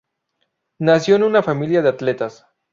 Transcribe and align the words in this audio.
Nació 0.79 1.15
en 1.17 1.21
una 1.25 1.43
familia 1.43 1.83
de 1.83 1.89
atletas. 1.89 2.47